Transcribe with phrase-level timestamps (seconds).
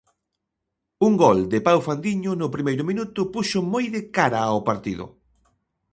[1.07, 5.05] Un gol de Pau Fandiño no primeiro minuto puxo moi de cara ao partido.